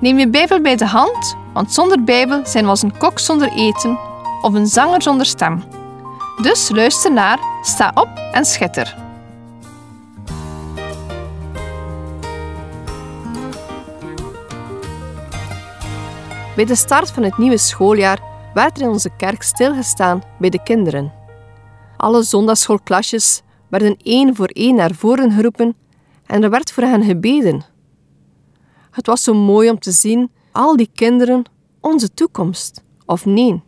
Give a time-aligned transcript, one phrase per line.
[0.00, 3.52] Neem je Bijbel bij de hand, want zonder Bijbel zijn we als een kok zonder
[3.52, 3.98] eten
[4.42, 5.62] of een zanger zonder stem.
[6.42, 8.96] Dus luister naar, sta op en schitter.
[16.56, 18.18] Bij de start van het nieuwe schooljaar
[18.54, 21.12] werd er in onze kerk stilgestaan bij de kinderen.
[21.96, 25.76] Alle zondagschoolklasjes werden één voor één naar voren geroepen
[26.26, 27.64] en er werd voor hen gebeden.
[28.90, 31.44] Het was zo mooi om te zien, al die kinderen,
[31.80, 32.82] onze toekomst.
[33.06, 33.62] Of nee,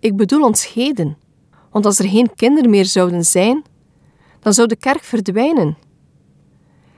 [0.00, 1.16] ik bedoel ons heden.
[1.70, 3.64] Want als er geen kinderen meer zouden zijn,
[4.40, 5.76] dan zou de kerk verdwijnen.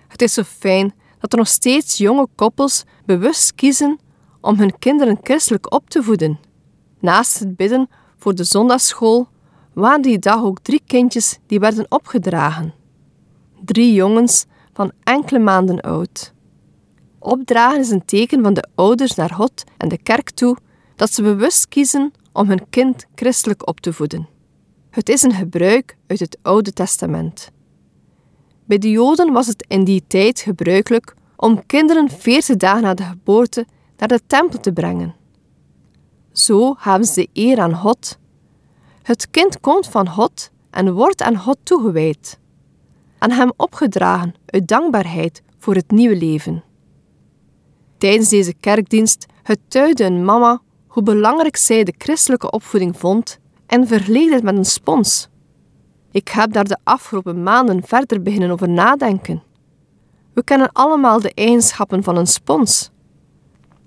[0.08, 3.98] Het is zo fijn dat er nog steeds jonge koppels bewust kiezen
[4.40, 6.38] om hun kinderen christelijk op te voeden.
[7.00, 9.28] Naast het bidden voor de zondagsschool
[9.72, 12.74] waren die dag ook drie kindjes die werden opgedragen.
[13.64, 16.34] Drie jongens van enkele maanden oud.
[17.26, 20.56] Opdragen is een teken van de ouders naar God en de kerk toe
[20.96, 24.28] dat ze bewust kiezen om hun kind christelijk op te voeden.
[24.90, 27.50] Het is een gebruik uit het Oude Testament.
[28.64, 33.02] Bij de Joden was het in die tijd gebruikelijk om kinderen veertig dagen na de
[33.02, 35.14] geboorte naar de tempel te brengen.
[36.32, 38.18] Zo hebben ze de eer aan God.
[39.02, 42.38] Het kind komt van God en wordt aan God toegewijd,
[43.18, 46.64] aan Hem opgedragen uit dankbaarheid voor het nieuwe leven.
[47.98, 54.30] Tijdens deze kerkdienst getuigde een mama hoe belangrijk zij de christelijke opvoeding vond en vergeleek
[54.30, 55.28] het met een spons.
[56.10, 59.42] Ik heb daar de afgelopen maanden verder beginnen over nadenken.
[60.32, 62.90] We kennen allemaal de eigenschappen van een spons.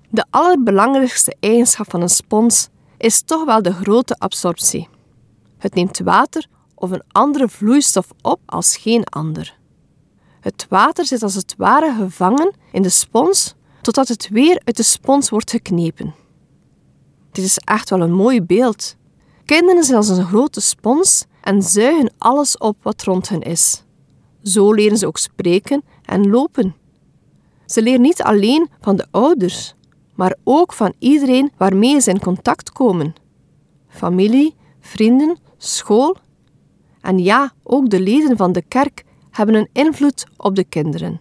[0.08, 4.88] De allerbelangrijkste eigenschap van een spons is toch wel de grote absorptie.
[5.58, 9.58] Het neemt water of een andere vloeistof op als geen ander.
[10.40, 14.82] Het water zit als het ware gevangen in de spons totdat het weer uit de
[14.82, 16.14] spons wordt geknepen.
[17.32, 18.96] Dit is echt wel een mooi beeld.
[19.44, 23.84] Kinderen zijn als een grote spons en zuigen alles op wat rond hen is.
[24.42, 26.74] Zo leren ze ook spreken en lopen.
[27.66, 29.74] Ze leren niet alleen van de ouders,
[30.14, 33.14] maar ook van iedereen waarmee ze in contact komen.
[33.88, 36.16] Familie, vrienden, school.
[37.00, 41.20] En ja, ook de leden van de kerk hebben een invloed op de kinderen.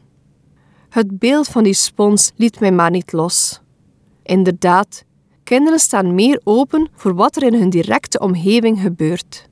[0.89, 3.61] Het beeld van die spons liet mij maar niet los.
[4.23, 5.03] Inderdaad,
[5.43, 9.49] kinderen staan meer open voor wat er in hun directe omgeving gebeurt.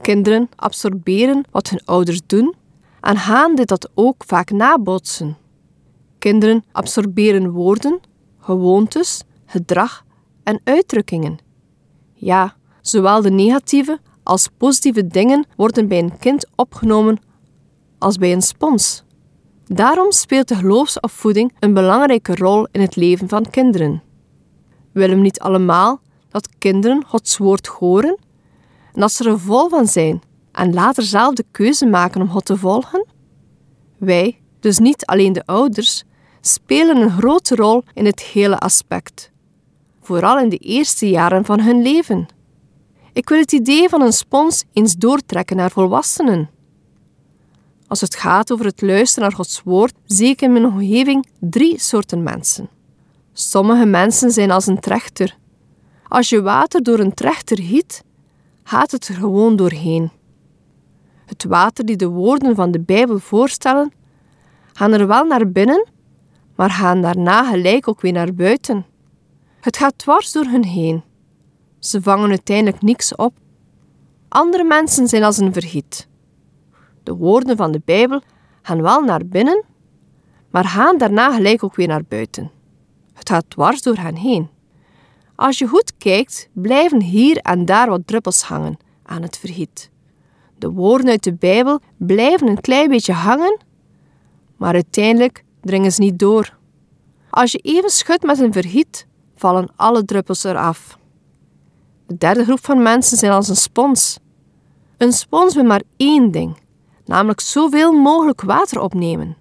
[0.00, 2.54] Kinderen absorberen wat hun ouders doen
[3.00, 5.36] en gaan dit dat ook vaak nabootsen.
[6.18, 8.00] Kinderen absorberen woorden,
[8.38, 10.04] gewoontes, gedrag
[10.42, 11.38] en uitdrukkingen.
[12.12, 17.20] Ja, zowel de negatieve als positieve dingen worden bij een kind opgenomen
[17.98, 19.04] als bij een spons.
[19.66, 24.02] Daarom speelt de geloofsopvoeding een belangrijke rol in het leven van kinderen.
[24.92, 28.18] Willen niet allemaal dat kinderen Gods woord horen
[28.92, 30.22] en dat ze er vol van zijn
[30.52, 33.06] en later zelf de keuze maken om God te volgen?
[33.98, 36.04] Wij, dus niet alleen de ouders,
[36.40, 39.30] spelen een grote rol in het hele aspect,
[40.00, 42.26] vooral in de eerste jaren van hun leven.
[43.12, 46.50] Ik wil het idee van een spons eens doortrekken naar volwassenen.
[47.92, 51.78] Als het gaat over het luisteren naar Gods woord, zie ik in mijn omgeving drie
[51.78, 52.68] soorten mensen.
[53.32, 55.36] Sommige mensen zijn als een trechter.
[56.08, 58.04] Als je water door een trechter giet,
[58.62, 60.10] gaat het er gewoon doorheen.
[61.26, 63.92] Het water die de woorden van de Bijbel voorstellen,
[64.72, 65.88] gaan er wel naar binnen,
[66.56, 68.86] maar gaan daarna gelijk ook weer naar buiten.
[69.60, 71.02] Het gaat dwars door hun heen.
[71.78, 73.34] Ze vangen uiteindelijk niks op.
[74.28, 76.10] Andere mensen zijn als een vergiet.
[77.02, 78.22] De woorden van de Bijbel
[78.62, 79.64] gaan wel naar binnen,
[80.50, 82.50] maar gaan daarna gelijk ook weer naar buiten.
[83.12, 84.48] Het gaat dwars door hen heen.
[85.34, 89.90] Als je goed kijkt, blijven hier en daar wat druppels hangen aan het vergiet.
[90.58, 93.60] De woorden uit de Bijbel blijven een klein beetje hangen,
[94.56, 96.56] maar uiteindelijk dringen ze niet door.
[97.30, 99.06] Als je even schudt met een vergiet,
[99.36, 100.98] vallen alle druppels eraf.
[102.06, 104.18] De derde groep van mensen zijn als een spons.
[104.96, 106.56] Een spons wil maar één ding:
[107.04, 109.36] namelijk zoveel mogelijk water opnemen.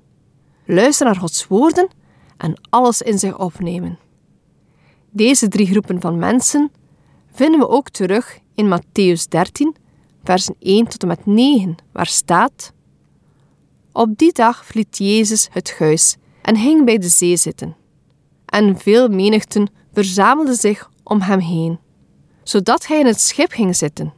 [0.66, 1.88] Luister naar Gods woorden
[2.38, 4.00] en alles in zich opnemen.
[5.10, 6.72] Deze drie groepen van mensen
[7.31, 9.75] vinden we ook terug in Matthäus 13,
[10.24, 12.74] versen 1 tot en met 9, waar staat:
[13.92, 17.75] Op die dag verliet Jezus het huis en ging bij de zee zitten.
[18.46, 21.80] En veel menigten verzamelden zich om hem heen,
[22.44, 24.13] zodat hij in het schip ging zitten.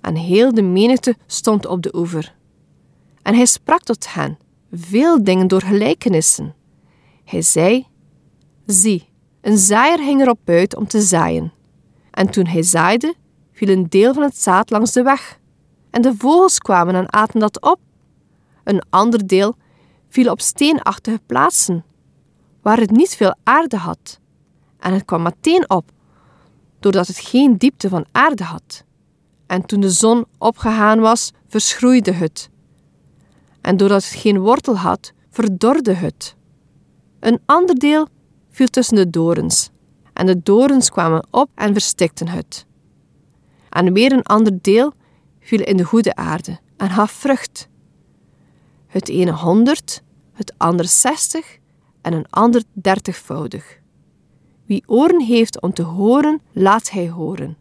[0.00, 2.34] En heel de menigte stond op de oever.
[3.22, 4.38] En hij sprak tot hen
[4.72, 6.54] veel dingen door gelijkenissen.
[7.24, 7.86] Hij zei:
[8.66, 9.08] Zie,
[9.40, 11.52] een zaaier ging erop uit om te zaaien.
[12.10, 13.14] En toen hij zaaide,
[13.52, 15.38] viel een deel van het zaad langs de weg.
[15.90, 17.80] En de vogels kwamen en aten dat op.
[18.64, 19.56] Een ander deel
[20.08, 21.84] viel op steenachtige plaatsen,
[22.62, 24.20] waar het niet veel aarde had.
[24.78, 25.90] En het kwam meteen op,
[26.80, 28.84] doordat het geen diepte van aarde had.
[29.46, 32.50] En toen de zon opgegaan was, verschroeide het.
[33.62, 36.36] En doordat het geen wortel had, verdorde het.
[37.20, 38.08] Een ander deel
[38.50, 39.70] viel tussen de dorens,
[40.12, 42.66] en de dorens kwamen op en verstikten het.
[43.68, 44.92] En weer een ander deel
[45.40, 47.68] viel in de goede aarde en gaf vrucht.
[48.86, 51.58] Het ene honderd, het andere zestig
[52.00, 53.80] en een ander dertigvoudig.
[54.66, 57.56] Wie oren heeft om te horen, laat hij horen.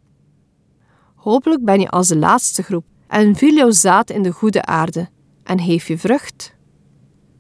[1.16, 5.10] Hopelijk ben je als de laatste groep en viel jouw zaad in de goede aarde
[5.44, 6.56] en heeft je vrucht.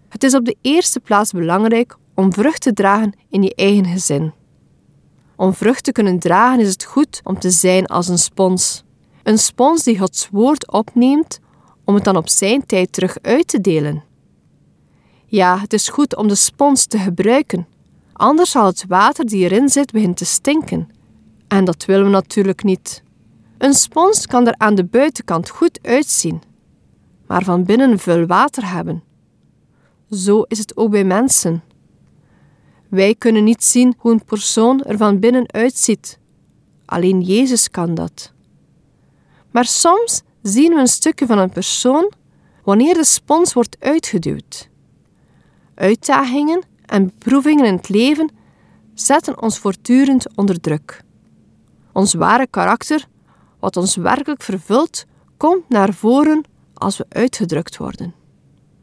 [0.10, 4.34] Het is op de eerste plaats belangrijk om vrucht te dragen in je eigen gezin.
[5.36, 8.84] Om vrucht te kunnen dragen is het goed om te zijn als een spons.
[9.24, 11.40] Een spons die Gods woord opneemt
[11.86, 14.04] om het dan op zijn tijd terug uit te delen.
[15.26, 17.68] Ja, het is goed om de spons te gebruiken,
[18.14, 20.90] anders zal het water die erin zit beginnen te stinken.
[21.48, 23.04] En dat willen we natuurlijk niet.
[23.58, 26.42] Een spons kan er aan de buitenkant goed uitzien,
[27.32, 29.04] maar van binnen veel water hebben.
[30.10, 31.64] Zo is het ook bij mensen.
[32.90, 36.20] Wij kunnen niet zien hoe een persoon er van binnen uitziet.
[36.86, 38.34] Alleen Jezus kan dat.
[39.52, 42.12] Maar soms zien we een stukje van een persoon
[42.64, 44.70] wanneer de spons wordt uitgeduwd.
[45.76, 48.32] Uitdagingen en beproevingen in het leven
[48.94, 51.04] zetten ons voortdurend onder druk.
[51.94, 53.08] Ons ware karakter,
[53.60, 55.06] wat ons werkelijk vervult,
[55.38, 56.50] komt naar voren
[56.82, 58.14] als we uitgedrukt worden.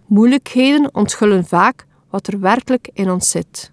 [0.07, 3.73] Moeilijkheden onthullen vaak wat er werkelijk in ons zit.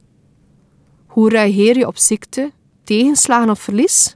[1.06, 2.52] Hoe reageer je op ziekte,
[2.84, 4.16] tegenslagen of verlies?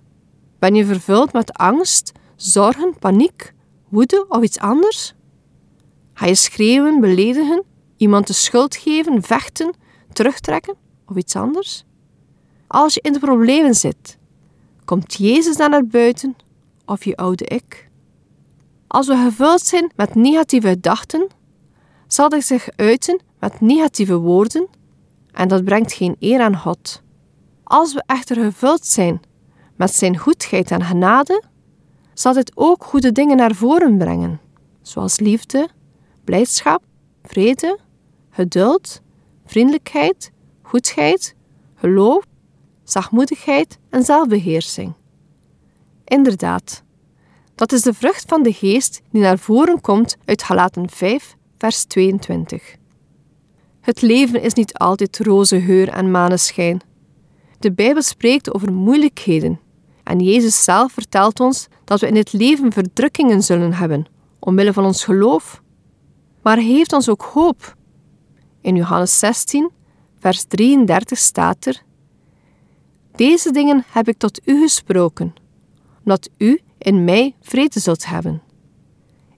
[0.59, 3.53] Ben je vervuld met angst, zorgen, paniek,
[3.89, 5.13] woede of iets anders?
[6.13, 7.63] Ga je schreeuwen, beledigen,
[7.97, 9.73] iemand de schuld geven, vechten,
[10.13, 10.75] terugtrekken
[11.05, 11.85] of iets anders?
[12.67, 14.17] Als je in de problemen zit,
[14.85, 16.35] komt Jezus dan naar buiten
[16.85, 17.88] of je oude ik?
[18.91, 21.27] Als we gevuld zijn met negatieve gedachten,
[22.07, 24.67] zal dit zich uiten met negatieve woorden
[25.31, 27.01] en dat brengt geen eer aan God.
[27.63, 29.21] Als we echter gevuld zijn
[29.75, 31.43] met Zijn goedheid en genade,
[32.13, 34.39] zal dit ook goede dingen naar voren brengen,
[34.81, 35.69] zoals liefde,
[36.23, 36.83] blijdschap,
[37.23, 37.79] vrede,
[38.29, 39.01] geduld,
[39.45, 40.31] vriendelijkheid,
[40.61, 41.35] goedheid,
[41.75, 42.23] geloof,
[42.83, 44.93] zachtmoedigheid en zelfbeheersing.
[46.05, 46.83] Inderdaad,
[47.59, 51.83] dat is de vrucht van de geest die naar voren komt uit Galaten 5, vers
[51.83, 52.75] 22.
[53.81, 56.81] Het leven is niet altijd roze geur en maneschijn.
[57.59, 59.59] De Bijbel spreekt over moeilijkheden
[60.03, 64.05] en Jezus zelf vertelt ons dat we in het leven verdrukkingen zullen hebben,
[64.39, 65.61] omwille van ons geloof.
[66.41, 67.75] Maar heeft ons ook hoop.
[68.61, 69.71] In Johannes 16,
[70.19, 71.83] vers 33 staat er:
[73.15, 75.33] Deze dingen heb ik tot u gesproken,
[76.03, 78.41] omdat u in mij vrede zult hebben.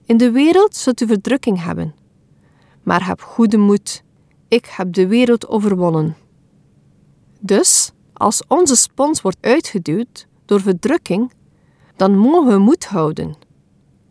[0.04, 1.94] In de wereld zult u verdrukking hebben,
[2.82, 4.02] maar heb goede moed
[4.52, 6.16] ik heb de wereld overwonnen.
[7.40, 11.32] Dus, als onze spons wordt uitgeduwd door verdrukking,
[11.96, 13.34] dan mogen we moed houden.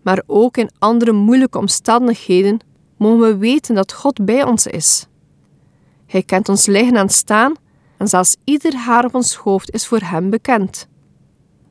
[0.01, 2.60] Maar ook in andere moeilijke omstandigheden
[2.98, 5.08] mogen we weten dat God bij ons is.
[6.05, 7.53] Hij kent ons liggen en staan
[7.98, 10.88] en zelfs ieder haar op ons hoofd is voor Hem bekend.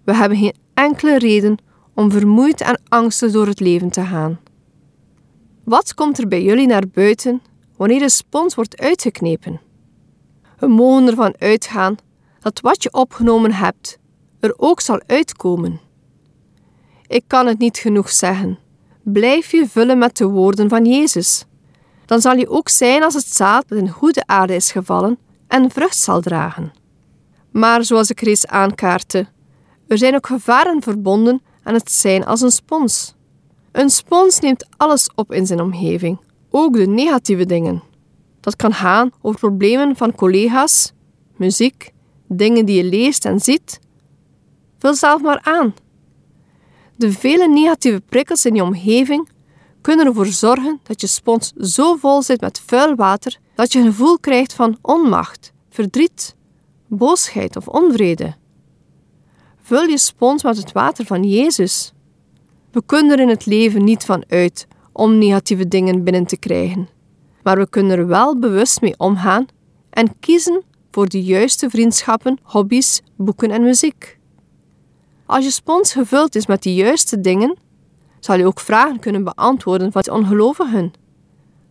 [0.05, 1.57] We hebben geen enkele reden
[1.95, 4.41] om vermoeid en angstig door het leven te gaan.
[5.65, 7.43] Wat komt er bij jullie naar buiten
[7.77, 9.61] wanneer de spons wordt uitgeknepen.
[10.59, 11.97] We mogen ervan uitgaan
[12.41, 13.99] dat wat je opgenomen hebt
[14.41, 15.81] er ook zal uitkomen.
[17.07, 18.59] Ik kan het niet genoeg zeggen.
[19.03, 21.45] Blijf je vullen met de woorden van Jezus.
[22.07, 25.19] Dan zal je ook zijn als het zaad dat in goede aarde is gevallen
[25.49, 26.73] en vrucht zal dragen.
[27.51, 29.27] Maar zoals ik reeds aankaartte,
[29.91, 33.15] er zijn ook gevaren verbonden aan het zijn als een spons.
[33.73, 36.21] Een spons neemt alles op in zijn omgeving,
[36.51, 37.83] ook de negatieve dingen.
[38.41, 40.93] Dat kan gaan over problemen van collega's,
[41.37, 41.93] muziek,
[42.29, 43.81] dingen die je leest en ziet.
[44.79, 45.75] Vul zelf maar aan.
[46.97, 49.29] De vele negatieve prikkels in je omgeving
[49.81, 53.85] kunnen ervoor zorgen dat je spons zo vol zit met vuil water dat je een
[53.85, 56.35] gevoel krijgt van onmacht, verdriet,
[56.87, 58.39] boosheid of onvrede.
[59.71, 61.93] Vul je spons met het water van Jezus.
[62.73, 66.89] We kunnen er in het leven niet van uit om negatieve dingen binnen te krijgen,
[67.43, 69.47] maar we kunnen er wel bewust mee omgaan
[69.91, 74.19] en kiezen voor de juiste vriendschappen, hobby's, boeken en muziek.
[75.27, 77.57] Als je spons gevuld is met de juiste dingen,
[78.21, 80.93] zal je ook vragen kunnen beantwoorden van de ongelovigen.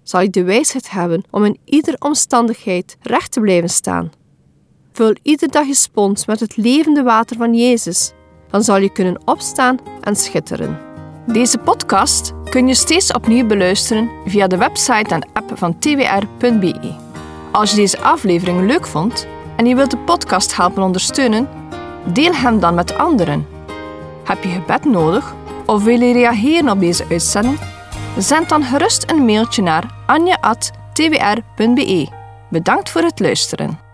[0.04, 4.12] Zal je de wijsheid hebben om in iedere omstandigheid recht te blijven staan.
[5.00, 8.12] Vul iedere dag je spons met het levende water van Jezus.
[8.50, 10.80] Dan zal je kunnen opstaan en schitteren.
[11.26, 16.96] Deze podcast kun je steeds opnieuw beluisteren via de website en app van twr.be.
[17.52, 21.50] Als je deze aflevering leuk vond en je wilt de podcast helpen ondersteunen,
[22.14, 23.48] deel hem dan met anderen.
[24.24, 27.60] Heb je gebed nodig of wil je reageren op deze uitzending?
[28.18, 30.48] Zend dan gerust een mailtje naar anja.twr.be.
[32.50, 33.89] Bedankt voor het luisteren.